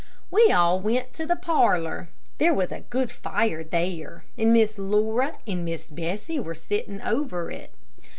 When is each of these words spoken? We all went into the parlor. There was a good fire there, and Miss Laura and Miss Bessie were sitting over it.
We 0.31 0.51
all 0.51 0.79
went 0.79 1.09
into 1.09 1.27
the 1.27 1.35
parlor. 1.35 2.09
There 2.39 2.55
was 2.55 2.71
a 2.71 2.79
good 2.79 3.11
fire 3.11 3.63
there, 3.63 4.25
and 4.35 4.51
Miss 4.51 4.79
Laura 4.79 5.37
and 5.45 5.63
Miss 5.63 5.85
Bessie 5.91 6.39
were 6.39 6.55
sitting 6.55 7.03
over 7.03 7.51
it. 7.51 7.71